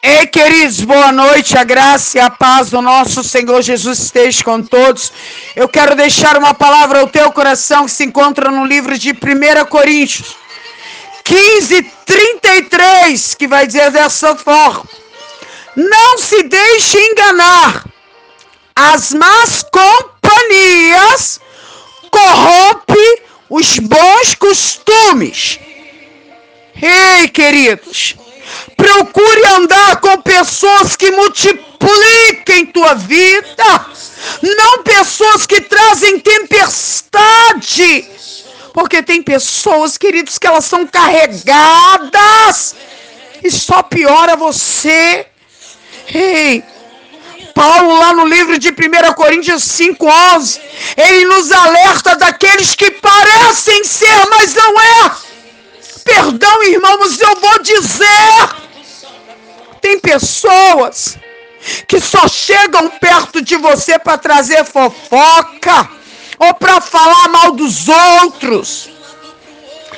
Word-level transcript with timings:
Ei, 0.00 0.26
queridos, 0.28 0.80
boa 0.82 1.10
noite. 1.10 1.58
A 1.58 1.64
graça 1.64 2.18
e 2.18 2.20
a 2.20 2.30
paz 2.30 2.70
do 2.70 2.80
nosso 2.80 3.24
Senhor 3.24 3.60
Jesus 3.62 3.98
esteja 3.98 4.44
com 4.44 4.62
todos. 4.62 5.12
Eu 5.56 5.68
quero 5.68 5.96
deixar 5.96 6.36
uma 6.36 6.54
palavra 6.54 7.00
ao 7.00 7.08
teu 7.08 7.32
coração 7.32 7.84
que 7.84 7.90
se 7.90 8.04
encontra 8.04 8.48
no 8.48 8.64
livro 8.64 8.96
de 8.96 9.10
1 9.10 9.66
Coríntios 9.66 10.36
15, 11.24 11.82
33, 12.06 13.34
que 13.34 13.48
vai 13.48 13.66
dizer 13.66 13.90
dessa 13.90 14.36
forma: 14.36 14.84
Não 15.74 16.18
se 16.18 16.44
deixe 16.44 16.96
enganar, 16.96 17.84
as 18.76 19.12
más 19.12 19.64
companhias 19.64 21.40
corrompem 22.08 23.18
os 23.50 23.80
bons 23.80 24.34
costumes. 24.36 25.58
Ei, 26.80 27.28
queridos, 27.28 28.14
procure 28.76 29.46
andar 29.46 30.00
com 30.00 30.20
pessoas 30.22 30.96
que 30.96 31.10
multipliquem 31.10 32.66
tua 32.66 32.94
vida, 32.94 33.86
não 34.42 34.82
pessoas 34.82 35.46
que 35.46 35.60
trazem 35.60 36.18
tempestade. 36.20 38.08
Porque 38.72 39.02
tem 39.02 39.22
pessoas, 39.22 39.98
queridos, 39.98 40.38
que 40.38 40.46
elas 40.46 40.64
são 40.64 40.86
carregadas 40.86 42.76
e 43.42 43.50
só 43.50 43.82
piora 43.82 44.36
você. 44.36 45.26
Ei, 46.14 46.62
Paulo, 47.54 47.98
lá 47.98 48.12
no 48.12 48.24
livro 48.24 48.58
de 48.58 48.68
1 48.68 49.14
Coríntios 49.14 49.62
5,11, 49.64 50.60
ele 50.96 51.24
nos 51.24 51.50
alerta 51.50 52.14
daqueles 52.14 52.74
que 52.74 52.90
parecem 52.90 53.82
ser, 53.82 54.26
mas 54.30 54.54
não 54.54 54.80
é. 54.80 55.27
Perdão, 56.08 56.62
irmãos, 56.64 57.20
eu 57.20 57.36
vou 57.36 57.62
dizer. 57.62 58.48
Tem 59.80 60.00
pessoas 60.00 61.16
que 61.86 62.00
só 62.00 62.26
chegam 62.26 62.88
perto 62.88 63.40
de 63.42 63.56
você 63.56 63.98
para 63.98 64.18
trazer 64.18 64.64
fofoca 64.64 65.88
ou 66.38 66.54
para 66.54 66.80
falar 66.80 67.28
mal 67.28 67.52
dos 67.52 67.88
outros. 67.88 68.90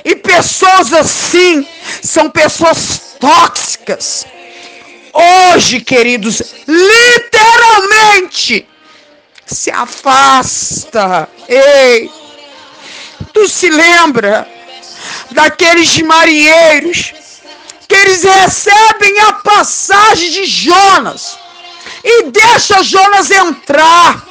E 0.05 0.17
pessoas 0.17 0.93
assim 0.93 1.67
são 2.03 2.29
pessoas 2.31 3.17
tóxicas 3.21 4.27
hoje, 5.13 5.81
queridos, 5.81 6.43
literalmente 6.67 8.67
se 9.47 9.71
afasta. 9.71 11.29
Ei, 11.49 12.11
tu 13.33 13.49
se 13.49 13.71
lembra 13.71 14.47
daqueles 15.33 15.99
marinheiros 16.03 17.15
que 17.87 17.95
eles 17.95 18.23
recebem 18.23 19.19
a 19.21 19.33
passagem 19.33 20.31
de 20.31 20.47
Jonas 20.47 21.39
e 22.05 22.25
deixa 22.25 22.83
Jonas 22.83 23.31
entrar. 23.31 24.27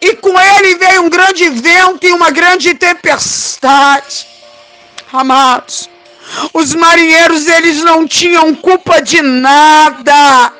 E 0.00 0.16
com 0.16 0.38
ele 0.40 0.76
veio 0.76 1.02
um 1.02 1.10
grande 1.10 1.48
vento 1.50 2.06
e 2.06 2.12
uma 2.12 2.30
grande 2.30 2.74
tempestade. 2.74 4.26
Amados, 5.12 5.88
os 6.52 6.74
marinheiros, 6.74 7.46
eles 7.46 7.78
não 7.78 8.06
tinham 8.06 8.54
culpa 8.54 9.00
de 9.02 9.20
nada. 9.20 10.52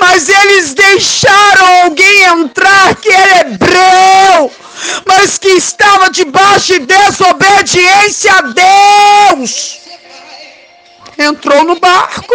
Mas 0.00 0.28
eles 0.28 0.74
deixaram 0.74 1.84
alguém 1.84 2.24
entrar 2.24 2.96
que 2.96 3.12
era 3.12 3.40
hebreu, 3.40 4.50
mas 5.06 5.38
que 5.38 5.48
estava 5.48 6.10
debaixo 6.10 6.78
de 6.78 6.86
desobediência 6.86 8.32
a 8.32 9.34
Deus. 9.34 9.78
Entrou 11.18 11.64
no 11.64 11.78
barco. 11.78 12.34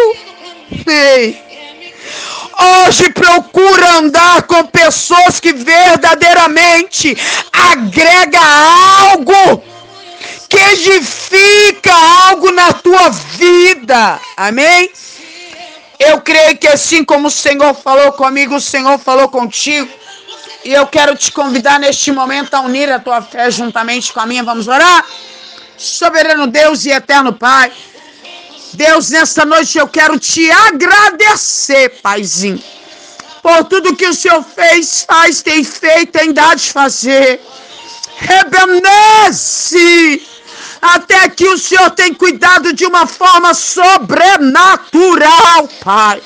Ei. 0.86 1.48
Hoje 2.86 3.10
procura 3.10 3.98
andar 3.98 4.42
com 4.42 4.64
pessoas 4.66 5.38
que 5.38 5.52
verdadeiramente 5.52 7.16
agrega 7.52 8.40
algo 9.10 9.62
que 10.48 10.56
edifica 10.56 11.94
algo 12.26 12.50
na 12.50 12.72
tua 12.72 13.10
vida. 13.10 14.20
Amém? 14.36 14.90
Eu 15.98 16.20
creio 16.20 16.56
que 16.56 16.66
assim 16.66 17.04
como 17.04 17.28
o 17.28 17.30
Senhor 17.30 17.74
falou 17.74 18.12
comigo, 18.12 18.56
o 18.56 18.60
Senhor 18.60 18.98
falou 18.98 19.28
contigo. 19.28 19.88
E 20.64 20.72
eu 20.72 20.86
quero 20.86 21.16
te 21.16 21.32
convidar 21.32 21.78
neste 21.78 22.12
momento 22.12 22.54
a 22.54 22.60
unir 22.60 22.90
a 22.90 22.98
tua 22.98 23.22
fé 23.22 23.50
juntamente 23.50 24.12
com 24.12 24.20
a 24.20 24.26
minha. 24.26 24.42
Vamos 24.42 24.68
orar? 24.68 25.04
Soberano 25.76 26.46
Deus 26.46 26.84
e 26.84 26.90
eterno 26.90 27.32
Pai. 27.32 27.72
Deus, 28.74 29.10
nesta 29.10 29.44
noite 29.44 29.78
eu 29.78 29.88
quero 29.88 30.18
te 30.18 30.50
agradecer, 30.50 32.00
Paizinho, 32.02 32.62
por 33.42 33.64
tudo 33.64 33.96
que 33.96 34.06
o 34.06 34.14
Senhor 34.14 34.42
fez, 34.42 35.04
faz, 35.04 35.42
tem 35.42 35.64
feito, 35.64 36.12
tem 36.12 36.32
dado 36.32 36.58
de 36.58 36.70
fazer. 36.70 37.40
Rebenece 38.16 40.22
até 40.80 41.24
aqui 41.24 41.48
o 41.48 41.58
Senhor 41.58 41.90
tem 41.90 42.14
cuidado 42.14 42.72
de 42.72 42.86
uma 42.86 43.04
forma 43.06 43.52
sobrenatural, 43.52 45.68
Pai. 45.82 46.22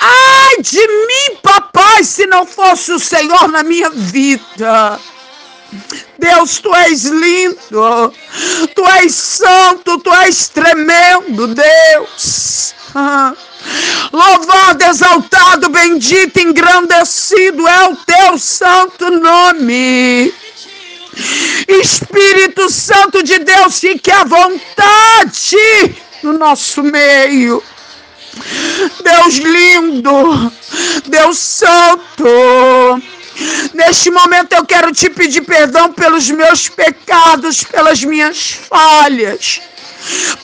Ai 0.00 0.62
de 0.62 0.86
mim, 0.86 1.36
papai, 1.42 2.02
se 2.04 2.26
não 2.26 2.46
fosse 2.46 2.92
o 2.92 2.98
Senhor 2.98 3.48
na 3.48 3.62
minha 3.62 3.90
vida. 3.90 4.98
Deus, 6.18 6.58
tu 6.58 6.74
és 6.74 7.04
lindo, 7.04 8.12
tu 8.74 8.88
és 8.88 9.14
santo, 9.14 9.98
tu 9.98 10.12
és 10.12 10.48
tremendo, 10.48 11.46
Deus. 11.46 12.74
Louvado, 14.12 14.82
exaltado, 14.84 15.68
bendito, 15.68 16.40
engrandecido 16.40 17.68
é 17.68 17.88
o 17.88 17.96
teu 17.96 18.38
santo 18.38 19.10
nome. 19.10 20.34
Espírito 21.68 22.68
Santo 22.70 23.22
de 23.22 23.38
Deus, 23.38 23.78
fique 23.78 24.10
à 24.10 24.24
vontade 24.24 25.96
no 26.22 26.32
nosso 26.32 26.82
meio. 26.82 27.62
Deus 29.02 29.34
lindo, 29.36 30.52
Deus 31.06 31.38
santo. 31.38 32.24
Neste 33.72 34.10
momento 34.10 34.52
eu 34.52 34.64
quero 34.64 34.92
te 34.92 35.08
pedir 35.08 35.42
perdão 35.42 35.92
pelos 35.92 36.30
meus 36.30 36.68
pecados, 36.68 37.62
pelas 37.64 38.02
minhas 38.02 38.52
falhas. 38.52 39.60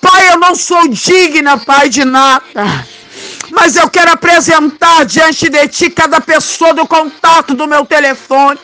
Pai, 0.01 0.31
eu 0.31 0.39
não 0.39 0.55
sou 0.55 0.89
digna, 0.89 1.59
Pai, 1.59 1.89
de 1.89 2.05
nada. 2.05 2.87
Mas 3.51 3.77
eu 3.77 3.89
quero 3.89 4.13
apresentar 4.13 5.05
diante 5.05 5.49
de 5.49 5.69
ti 5.69 5.91
cada 5.91 6.21
pessoa 6.21 6.75
do 6.75 6.87
contato 6.87 7.55
do 7.55 7.67
meu 7.67 7.85
telefone 7.85 8.59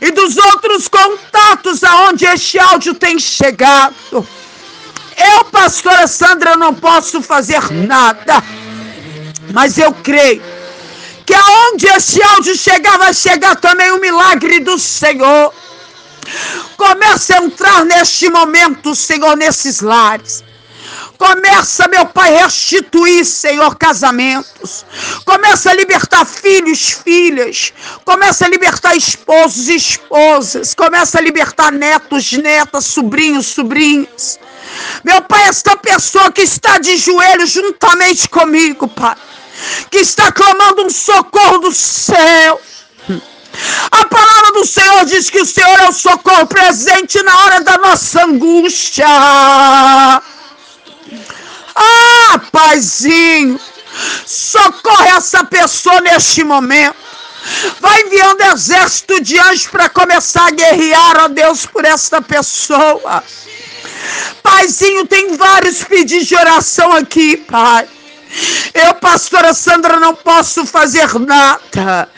e 0.00 0.10
dos 0.10 0.36
outros 0.36 0.88
contatos 0.88 1.82
aonde 1.82 2.24
este 2.24 2.58
áudio 2.58 2.94
tem 2.94 3.18
chegado. 3.18 4.26
Eu, 5.16 5.44
pastora 5.46 6.06
Sandra, 6.06 6.56
não 6.56 6.74
posso 6.74 7.20
fazer 7.20 7.70
nada, 7.70 8.42
mas 9.52 9.78
eu 9.78 9.92
creio 9.92 10.42
que 11.26 11.34
aonde 11.34 11.86
este 11.86 12.20
áudio 12.22 12.56
chegar, 12.56 12.98
vai 12.98 13.14
chegar 13.14 13.54
também 13.56 13.90
o 13.92 14.00
milagre 14.00 14.58
do 14.58 14.78
Senhor. 14.78 15.54
Comece 16.76 17.32
a 17.32 17.38
entrar 17.38 17.84
neste 17.84 18.28
momento, 18.28 18.94
Senhor, 18.96 19.36
nesses 19.36 19.80
lares. 19.80 20.42
Começa, 21.16 21.86
meu 21.86 22.06
Pai, 22.06 22.34
restituir, 22.34 23.24
Senhor, 23.24 23.76
casamentos. 23.76 24.84
Começa 25.24 25.70
a 25.70 25.74
libertar 25.74 26.24
filhos, 26.24 26.90
filhas. 26.92 27.72
Começa 28.04 28.46
a 28.46 28.48
libertar 28.48 28.96
esposos 28.96 29.68
esposas. 29.68 30.74
Começa 30.74 31.18
a 31.18 31.20
libertar 31.20 31.70
netos, 31.70 32.32
netas, 32.32 32.86
sobrinhos, 32.86 33.46
sobrinhas. 33.46 34.40
Meu 35.04 35.22
Pai, 35.22 35.48
esta 35.48 35.76
pessoa 35.76 36.32
que 36.32 36.42
está 36.42 36.78
de 36.78 36.96
joelhos 36.96 37.50
juntamente 37.50 38.28
comigo, 38.28 38.88
Pai, 38.88 39.16
que 39.90 39.98
está 39.98 40.30
clamando 40.32 40.84
um 40.84 40.90
socorro 40.90 41.58
do 41.58 41.72
céu. 41.72 42.60
A 43.90 44.04
palavra 44.06 44.52
do 44.52 44.64
Senhor 44.64 45.04
diz 45.04 45.28
que 45.28 45.40
o 45.40 45.46
Senhor 45.46 45.78
é 45.80 45.88
o 45.88 45.92
socorro 45.92 46.46
presente 46.46 47.22
na 47.22 47.36
hora 47.44 47.60
da 47.62 47.78
nossa 47.78 48.24
angústia. 48.24 49.06
Ah, 51.74 52.40
paizinho, 52.52 53.60
socorre 54.26 55.08
essa 55.08 55.44
pessoa 55.44 56.00
neste 56.00 56.44
momento. 56.44 56.96
Vai 57.80 58.02
enviando 58.02 58.42
exército 58.42 59.20
de 59.20 59.38
anjos 59.38 59.66
para 59.66 59.88
começar 59.88 60.46
a 60.48 60.50
guerrear, 60.50 61.24
ó 61.24 61.28
Deus, 61.28 61.66
por 61.66 61.84
esta 61.84 62.20
pessoa. 62.20 63.24
Paizinho, 64.42 65.06
tem 65.06 65.36
vários 65.36 65.82
pedidos 65.82 66.26
de 66.26 66.36
oração 66.36 66.92
aqui, 66.92 67.36
Pai. 67.36 67.88
Eu, 68.74 68.94
pastora 68.94 69.52
Sandra, 69.52 69.98
não 69.98 70.14
posso 70.14 70.64
fazer 70.66 71.18
nada. 71.18 72.08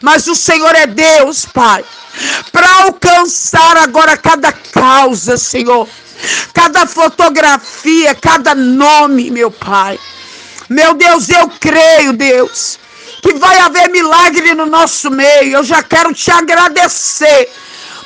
Mas 0.00 0.26
o 0.26 0.34
Senhor 0.34 0.74
é 0.74 0.86
Deus, 0.86 1.46
Pai. 1.46 1.84
Para 2.50 2.84
alcançar 2.84 3.76
agora 3.76 4.16
cada 4.16 4.52
causa, 4.52 5.36
Senhor 5.36 5.88
cada 6.52 6.86
fotografia, 6.86 8.14
cada 8.14 8.54
nome, 8.54 9.30
meu 9.30 9.50
Pai. 9.50 9.98
Meu 10.68 10.94
Deus, 10.94 11.28
eu 11.28 11.48
creio, 11.60 12.12
Deus, 12.12 12.78
que 13.22 13.34
vai 13.34 13.58
haver 13.58 13.88
milagre 13.88 14.54
no 14.54 14.66
nosso 14.66 15.10
meio. 15.10 15.56
Eu 15.56 15.64
já 15.64 15.82
quero 15.82 16.14
te 16.14 16.30
agradecer 16.30 17.50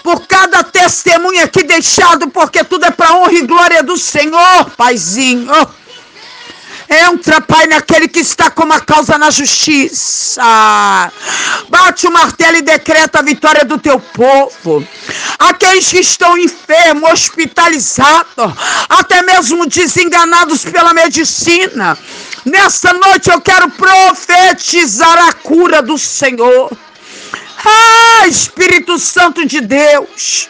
por 0.02 0.26
cada 0.26 0.62
testemunha 0.62 1.44
aqui 1.44 1.62
deixado, 1.62 2.28
porque 2.28 2.64
tudo 2.64 2.86
é 2.86 2.90
para 2.90 3.14
honra 3.14 3.32
e 3.32 3.46
glória 3.46 3.82
do 3.82 3.96
Senhor, 3.96 4.70
Paizinho. 4.76 5.50
Entra, 6.94 7.40
Pai, 7.40 7.66
naquele 7.66 8.06
que 8.06 8.20
está 8.20 8.50
com 8.50 8.62
uma 8.62 8.78
causa 8.78 9.18
na 9.18 9.28
justiça. 9.28 10.42
Bate 11.68 12.06
o 12.06 12.12
martelo 12.12 12.58
e 12.58 12.62
decreta 12.62 13.18
a 13.18 13.22
vitória 13.22 13.64
do 13.64 13.78
teu 13.78 13.98
povo. 13.98 14.86
Aqueles 15.38 15.88
que 15.88 15.98
estão 15.98 16.38
enfermos, 16.38 17.10
hospitalizados, 17.10 18.54
até 18.88 19.22
mesmo 19.22 19.66
desenganados 19.66 20.64
pela 20.64 20.94
medicina. 20.94 21.98
Nesta 22.44 22.92
noite 22.92 23.28
eu 23.28 23.40
quero 23.40 23.68
profetizar 23.70 25.18
a 25.28 25.32
cura 25.32 25.82
do 25.82 25.98
Senhor. 25.98 26.70
Ah, 27.64 28.28
Espírito 28.28 28.98
Santo 29.00 29.44
de 29.44 29.60
Deus. 29.60 30.48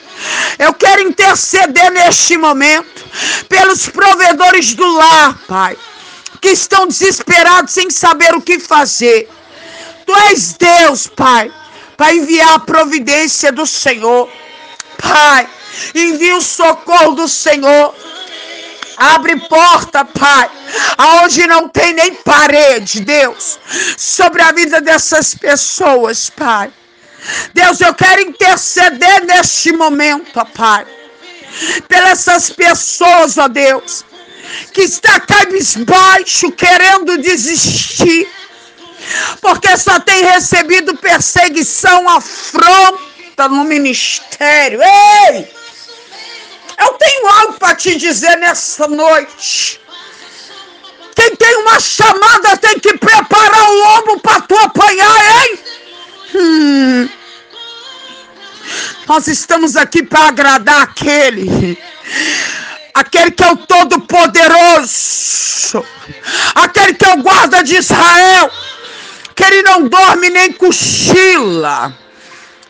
Eu 0.58 0.74
quero 0.74 1.02
interceder 1.02 1.90
neste 1.90 2.36
momento 2.36 3.04
pelos 3.48 3.88
provedores 3.88 4.74
do 4.74 4.86
lar, 4.96 5.38
Pai 5.48 5.76
que 6.44 6.50
estão 6.50 6.86
desesperados 6.86 7.72
sem 7.72 7.88
saber 7.88 8.34
o 8.34 8.42
que 8.42 8.58
fazer. 8.58 9.30
Tu 10.04 10.14
és 10.28 10.52
Deus, 10.52 11.06
Pai, 11.06 11.50
para 11.96 12.14
enviar 12.14 12.52
a 12.52 12.58
providência 12.58 13.50
do 13.50 13.66
Senhor. 13.66 14.28
Pai, 14.98 15.48
envia 15.94 16.36
o 16.36 16.42
socorro 16.42 17.12
do 17.12 17.26
Senhor. 17.26 17.94
Abre 18.98 19.40
porta, 19.48 20.04
Pai, 20.04 20.50
aonde 20.98 21.46
não 21.46 21.66
tem 21.66 21.94
nem 21.94 22.14
parede, 22.14 23.00
Deus, 23.00 23.58
sobre 23.96 24.42
a 24.42 24.52
vida 24.52 24.82
dessas 24.82 25.34
pessoas, 25.34 26.28
Pai. 26.28 26.70
Deus, 27.54 27.80
eu 27.80 27.94
quero 27.94 28.20
interceder 28.20 29.24
neste 29.24 29.72
momento, 29.72 30.44
Pai, 30.54 30.86
pelas 31.88 32.28
essas 32.28 32.50
pessoas, 32.50 33.38
ó 33.38 33.48
Deus, 33.48 34.04
que 34.72 34.82
está 34.82 35.20
cabisbaixo, 35.20 36.52
querendo 36.52 37.18
desistir, 37.18 38.28
porque 39.40 39.76
só 39.76 40.00
tem 40.00 40.24
recebido 40.24 40.96
perseguição, 40.96 42.08
afronta 42.08 43.48
no 43.48 43.64
ministério. 43.64 44.80
Ei! 44.82 45.48
Eu 46.78 46.92
tenho 46.94 47.28
algo 47.28 47.52
para 47.54 47.74
te 47.76 47.96
dizer 47.96 48.36
nessa 48.36 48.88
noite. 48.88 49.80
Quem 51.14 51.36
tem 51.36 51.56
uma 51.58 51.78
chamada 51.78 52.56
tem 52.56 52.78
que 52.80 52.98
preparar 52.98 53.70
o 53.70 53.74
lombo 53.74 54.20
para 54.20 54.40
tu 54.40 54.56
apanhar, 54.56 55.46
hein? 55.46 55.58
Hum. 56.34 57.08
Nós 59.06 59.28
estamos 59.28 59.76
aqui 59.76 60.02
para 60.02 60.28
agradar 60.28 60.82
aquele 60.82 61.78
aquele 62.94 63.32
que 63.32 63.42
é 63.42 63.50
o 63.50 63.56
Todo-Poderoso, 63.56 65.84
aquele 66.54 66.94
que 66.94 67.04
é 67.04 67.14
o 67.14 67.22
guarda 67.22 67.64
de 67.64 67.76
Israel, 67.76 68.50
que 69.34 69.44
ele 69.44 69.62
não 69.62 69.88
dorme 69.88 70.30
nem 70.30 70.52
cochila. 70.52 71.92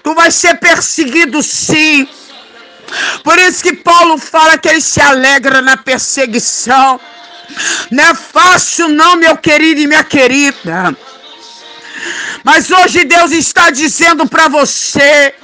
Tu 0.03 0.15
vai 0.15 0.31
ser 0.31 0.55
perseguido 0.55 1.43
sim. 1.43 2.09
Por 3.23 3.39
isso 3.39 3.63
que 3.63 3.75
Paulo 3.75 4.19
fala 4.19 4.59
que 4.59 4.69
ele 4.69 4.81
se 4.81 5.01
alegra 5.01 5.61
na 5.61 5.77
perseguição. 5.77 7.01
Não 7.91 8.05
é 8.05 8.15
fácil, 8.15 8.89
não, 8.89 9.17
meu 9.17 9.37
querido 9.37 9.81
e 9.81 9.87
minha 9.87 10.05
querida. 10.05 10.97
Mas 12.43 12.71
hoje 12.71 13.05
Deus 13.05 13.31
está 13.31 13.71
dizendo 13.71 14.27
para 14.27 14.49
você 14.49 15.35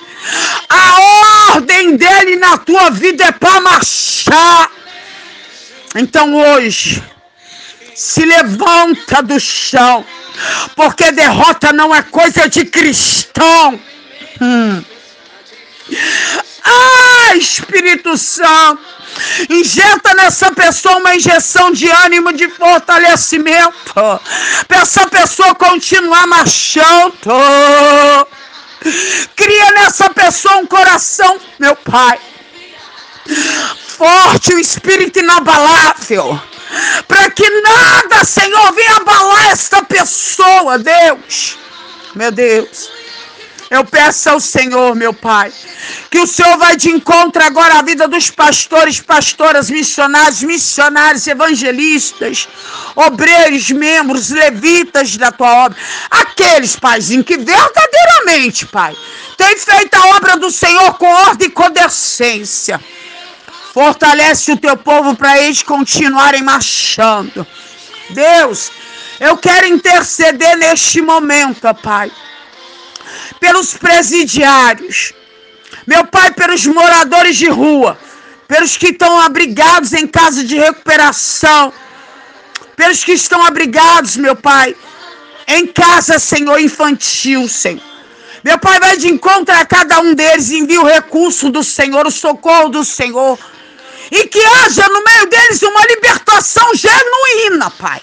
a 0.69 1.55
ordem 1.55 1.97
dele 1.97 2.37
na 2.37 2.59
tua 2.59 2.91
vida 2.91 3.25
é 3.25 3.33
para 3.33 3.61
marchar. 3.61 4.71
Então 5.95 6.35
hoje, 6.35 7.03
se 7.95 8.25
levanta 8.25 9.23
do 9.23 9.39
chão, 9.41 10.05
porque 10.77 11.11
derrota 11.13 11.73
não 11.73 11.95
é 11.95 12.03
coisa 12.03 12.49
de 12.49 12.65
cristão. 12.65 13.81
Hum. 14.41 14.83
Ah, 16.65 17.37
Espírito 17.37 18.17
Santo, 18.17 18.81
injeta 19.49 20.15
nessa 20.15 20.53
pessoa 20.53 20.99
uma 20.99 21.17
injeção 21.17 21.73
de 21.73 21.91
ânimo, 21.91 22.33
de 22.33 22.49
fortalecimento, 22.49 23.95
para 24.69 24.81
essa 24.83 25.07
pessoa 25.09 25.55
continuar 25.55 26.27
marchando. 26.27 27.15
Cria 29.37 29.71
nessa 29.73 30.11
pessoa 30.11 30.57
um 30.57 30.67
coração, 30.67 31.39
meu 31.59 31.77
Pai. 31.77 32.19
Forte, 33.99 34.55
um 34.55 34.59
espírito 34.59 35.19
inabalável. 35.19 36.41
Para 37.07 37.31
que 37.31 37.49
nada, 37.61 38.25
Senhor, 38.25 38.73
venha 38.73 38.97
abalar 38.97 39.51
esta 39.51 39.83
pessoa, 39.83 40.79
Deus. 40.79 41.59
Meu 42.15 42.31
Deus. 42.31 42.91
Eu 43.71 43.85
peço 43.85 44.29
ao 44.29 44.41
Senhor, 44.41 44.97
meu 44.97 45.15
Pai, 45.15 45.53
que 46.11 46.19
o 46.19 46.27
Senhor 46.27 46.59
vai 46.59 46.77
de 46.77 46.91
encontro 46.91 47.41
agora 47.41 47.79
à 47.79 47.83
vida 47.83 48.09
dos 48.09 48.29
pastores, 48.29 49.01
pastoras, 49.01 49.71
missionários, 49.71 50.43
missionários, 50.43 51.25
evangelistas, 51.29 52.49
obreiros, 52.97 53.71
membros, 53.71 54.31
levitas 54.31 55.17
da 55.17 55.31
tua 55.31 55.67
obra. 55.67 55.79
Aqueles, 56.11 56.75
Paizinho, 56.75 57.23
que 57.23 57.37
verdadeiramente, 57.37 57.90
Pai, 58.67 58.97
têm 59.37 59.57
feito 59.57 59.95
a 59.95 60.17
obra 60.17 60.37
do 60.37 60.51
Senhor 60.51 60.95
com 60.95 61.07
ordem 61.07 61.49
e 61.49 61.51
com 61.51 61.71
decência. 61.71 62.81
Fortalece 63.73 64.53
o 64.53 64.57
teu 64.57 64.77
povo 64.77 65.17
para 65.17 65.39
eles 65.39 65.63
continuarem 65.63 66.43
marchando. 66.43 67.47
Deus, 68.11 68.71
eu 69.21 69.37
quero 69.37 69.67
interceder 69.67 70.57
neste 70.57 71.01
momento, 71.01 71.73
Pai 71.83 72.11
pelos 73.39 73.75
presidiários, 73.75 75.13
meu 75.87 76.05
Pai, 76.05 76.31
pelos 76.33 76.67
moradores 76.67 77.37
de 77.37 77.49
rua, 77.49 77.99
pelos 78.47 78.77
que 78.77 78.89
estão 78.89 79.19
abrigados 79.21 79.93
em 79.93 80.07
casa 80.07 80.45
de 80.45 80.57
recuperação, 80.57 81.73
pelos 82.77 83.03
que 83.03 83.13
estão 83.13 83.45
abrigados, 83.45 84.17
meu 84.17 84.37
Pai, 84.37 84.77
em 85.47 85.67
casa, 85.67 86.19
Senhor, 86.19 86.61
infantil, 86.61 87.49
Senhor. 87.49 87.90
Meu 88.43 88.59
Pai, 88.59 88.81
vai 88.81 88.97
de 88.97 89.09
encontro 89.09 89.55
a 89.55 89.65
cada 89.65 90.01
um 90.01 90.15
deles, 90.15 90.51
envia 90.51 90.81
o 90.81 90.87
recurso 90.87 91.51
do 91.51 91.63
Senhor, 91.63 92.07
o 92.07 92.11
socorro 92.11 92.69
do 92.69 92.85
Senhor. 92.85 93.39
E 94.11 94.27
que 94.27 94.41
haja 94.45 94.89
no 94.89 95.05
meio 95.05 95.27
deles 95.27 95.63
uma 95.63 95.87
libertação 95.87 96.75
genuína, 96.75 97.71
Pai. 97.71 98.01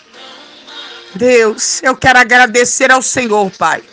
Deus, 1.15 1.81
eu 1.83 1.95
quero 1.95 2.19
agradecer 2.19 2.91
ao 2.91 3.01
Senhor, 3.01 3.51
Pai 3.51 3.83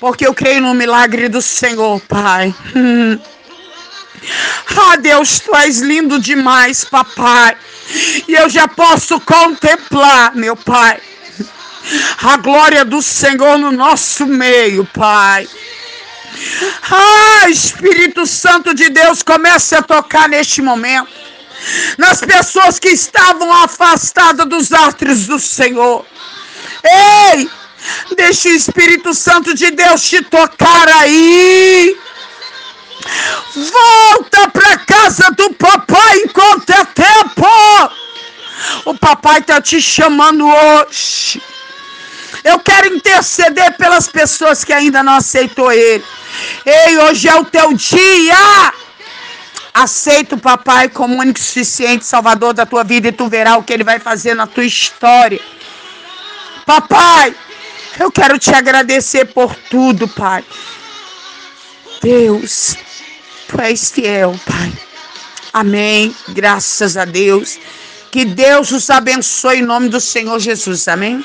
porque 0.00 0.26
eu 0.26 0.32
creio 0.32 0.62
no 0.62 0.72
milagre 0.72 1.28
do 1.28 1.42
Senhor, 1.42 2.00
Pai. 2.08 2.52
Ah, 4.76 4.96
Deus, 4.96 5.40
tu 5.40 5.54
és 5.56 5.78
lindo 5.80 6.20
demais, 6.20 6.84
papai. 6.84 7.56
E 8.28 8.34
eu 8.34 8.50
já 8.50 8.68
posso 8.68 9.18
contemplar, 9.20 10.36
meu 10.36 10.54
Pai, 10.54 11.00
a 12.22 12.36
glória 12.36 12.84
do 12.84 13.00
Senhor 13.02 13.58
no 13.58 13.70
nosso 13.70 14.26
meio, 14.26 14.84
Pai. 14.86 15.48
Ah, 16.90 17.48
Espírito 17.48 18.26
Santo 18.26 18.74
de 18.74 18.88
Deus, 18.88 19.22
comece 19.22 19.74
a 19.74 19.82
tocar 19.82 20.28
neste 20.28 20.62
momento 20.62 21.10
nas 21.98 22.20
pessoas 22.20 22.78
que 22.78 22.88
estavam 22.88 23.52
afastadas 23.52 24.46
dos 24.46 24.72
átrios 24.72 25.26
do 25.26 25.38
Senhor. 25.38 26.06
Ei, 26.82 27.50
Deixa 28.16 28.48
o 28.48 28.52
Espírito 28.52 29.14
Santo 29.14 29.54
de 29.54 29.70
Deus 29.70 30.02
te 30.02 30.22
tocar 30.22 30.88
aí. 30.88 31.96
Volta 33.54 34.48
para 34.50 34.78
casa 34.78 35.30
do 35.30 35.50
papai 35.54 36.18
enquanto 36.24 36.70
é 36.70 36.84
tempo. 36.84 37.46
O 38.84 38.94
papai 38.94 39.40
está 39.40 39.60
te 39.60 39.80
chamando 39.80 40.46
hoje. 40.46 41.40
Eu 42.42 42.58
quero 42.58 42.94
interceder 42.94 43.76
pelas 43.76 44.08
pessoas 44.08 44.64
que 44.64 44.72
ainda 44.72 45.02
não 45.02 45.14
aceitou 45.14 45.70
ele. 45.72 46.04
Ei, 46.64 46.98
hoje 46.98 47.28
é 47.28 47.34
o 47.34 47.44
teu 47.44 47.72
dia. 47.74 48.72
Aceita 49.72 50.34
o 50.34 50.40
papai 50.40 50.88
como 50.88 51.18
único 51.18 51.38
e 51.38 51.42
suficiente 51.42 52.04
salvador 52.04 52.52
da 52.52 52.66
tua 52.66 52.82
vida 52.82 53.08
e 53.08 53.12
tu 53.12 53.28
verás 53.28 53.58
o 53.58 53.62
que 53.62 53.72
ele 53.72 53.84
vai 53.84 53.98
fazer 53.98 54.34
na 54.34 54.46
tua 54.46 54.64
história. 54.64 55.40
Papai, 56.66 57.34
eu 57.98 58.10
quero 58.10 58.38
te 58.38 58.50
agradecer 58.50 59.26
por 59.26 59.54
tudo, 59.54 60.08
Pai. 60.08 60.44
Deus, 62.02 62.76
tu 63.48 63.60
és 63.60 63.90
fiel, 63.90 64.38
Pai. 64.46 64.72
Amém. 65.52 66.14
Graças 66.28 66.96
a 66.96 67.04
Deus. 67.04 67.58
Que 68.10 68.24
Deus 68.24 68.72
os 68.72 68.90
abençoe 68.90 69.58
em 69.58 69.62
nome 69.62 69.88
do 69.88 70.00
Senhor 70.00 70.38
Jesus. 70.38 70.88
Amém? 70.88 71.24